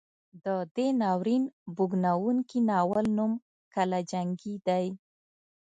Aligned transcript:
د 0.45 0.47
دې 0.75 0.87
ناورین 1.01 1.43
بوږنوونکي 1.75 2.59
ناول 2.69 3.05
نوم 3.17 3.31
کلا 3.73 3.99
جنګي 4.11 4.55
دی. 4.67 4.85